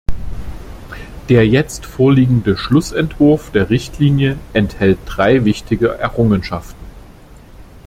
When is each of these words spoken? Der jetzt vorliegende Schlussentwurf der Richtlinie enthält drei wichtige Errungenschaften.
Der 1.29 1.47
jetzt 1.47 1.85
vorliegende 1.85 2.57
Schlussentwurf 2.57 3.51
der 3.51 3.69
Richtlinie 3.69 4.39
enthält 4.51 4.97
drei 5.05 5.45
wichtige 5.45 5.89
Errungenschaften. 5.99 6.83